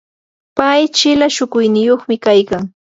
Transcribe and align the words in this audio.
pay 0.57 0.81
chila 0.97 1.27
shukuyniyuqmi 1.35 2.15
kaykan. 2.25 2.63